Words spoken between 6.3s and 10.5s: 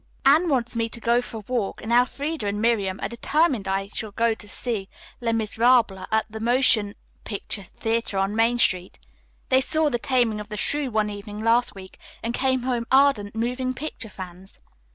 motion picture theatre on Main Street. They saw 'The Taming of